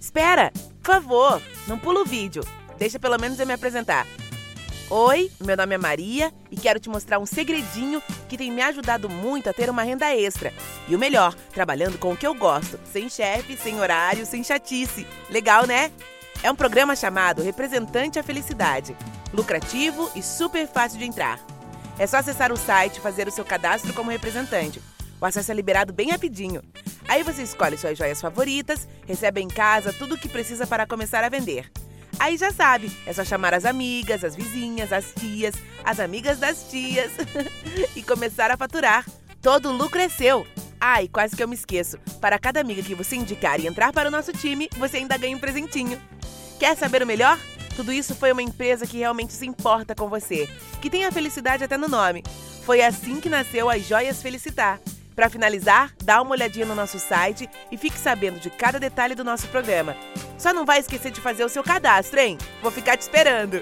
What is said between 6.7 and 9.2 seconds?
te mostrar um segredinho que tem me ajudado